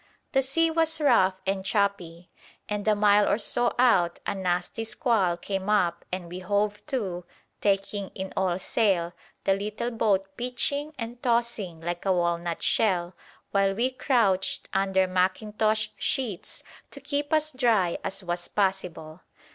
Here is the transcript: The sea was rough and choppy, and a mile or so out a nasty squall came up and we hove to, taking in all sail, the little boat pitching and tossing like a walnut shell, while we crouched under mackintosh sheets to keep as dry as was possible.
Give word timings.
The 0.31 0.41
sea 0.41 0.71
was 0.71 0.99
rough 0.99 1.35
and 1.45 1.63
choppy, 1.63 2.31
and 2.67 2.87
a 2.87 2.95
mile 2.95 3.29
or 3.29 3.37
so 3.37 3.75
out 3.77 4.17
a 4.25 4.33
nasty 4.33 4.83
squall 4.83 5.37
came 5.37 5.69
up 5.69 6.05
and 6.11 6.27
we 6.27 6.39
hove 6.39 6.83
to, 6.87 7.23
taking 7.61 8.09
in 8.15 8.33
all 8.35 8.57
sail, 8.57 9.13
the 9.43 9.53
little 9.53 9.91
boat 9.91 10.35
pitching 10.37 10.95
and 10.97 11.21
tossing 11.21 11.81
like 11.81 12.03
a 12.03 12.11
walnut 12.13 12.63
shell, 12.63 13.13
while 13.51 13.75
we 13.75 13.91
crouched 13.91 14.67
under 14.73 15.05
mackintosh 15.05 15.89
sheets 15.97 16.63
to 16.89 16.99
keep 16.99 17.31
as 17.31 17.53
dry 17.53 17.99
as 18.03 18.23
was 18.23 18.47
possible. 18.47 19.21